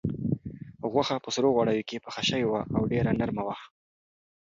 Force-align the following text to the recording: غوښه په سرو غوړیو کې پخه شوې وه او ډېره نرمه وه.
غوښه 0.91 1.15
په 1.23 1.29
سرو 1.35 1.49
غوړیو 1.55 1.87
کې 1.89 2.03
پخه 2.05 2.21
شوې 2.29 2.45
وه 2.47 2.61
او 2.75 2.81
ډېره 2.91 3.11
نرمه 3.19 3.43
وه. 3.47 3.55